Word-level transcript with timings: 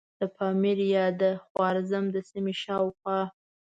د 0.19 0.21
پامیر 0.35 0.79
یا 0.95 1.05
د 1.21 1.23
خوارزم 1.45 2.03
د 2.11 2.17
سیمې 2.29 2.53
شاوخوا. 2.63 3.19